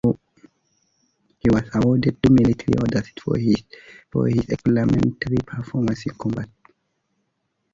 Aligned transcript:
He 1.37 1.49
was 1.51 1.69
awarded 1.75 2.23
two 2.23 2.33
military 2.33 2.73
orders 2.81 3.11
for 3.23 3.37
his 3.37 4.43
exemplary 4.49 5.37
performance 5.45 6.07
in 6.07 6.15
combat. 6.15 6.49